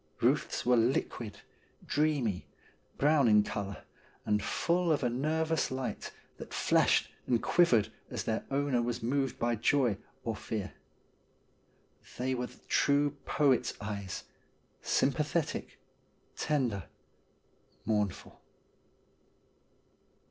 Buth's 0.19 0.65
were 0.65 0.77
liquid, 0.77 1.41
dreamy, 1.85 2.47
brown 2.97 3.27
in 3.27 3.43
colour, 3.43 3.83
and 4.25 4.41
full 4.41 4.91
of 4.91 5.03
a 5.03 5.11
nervous 5.11 5.69
light, 5.69 6.09
that 6.37 6.55
flashed 6.55 7.11
and 7.27 7.39
quivered 7.39 7.91
as 8.09 8.23
their 8.23 8.43
owner 8.49 8.81
was 8.81 9.03
moved 9.03 9.37
by 9.37 9.55
joy 9.55 9.99
or 10.23 10.35
fear. 10.35 10.73
They 12.17 12.33
were 12.33 12.47
the 12.47 12.57
true 12.67 13.11
poet's 13.25 13.75
eyes; 13.79 14.23
sympathetic, 14.81 15.77
tender, 16.35 16.85
mournful. 17.85 18.41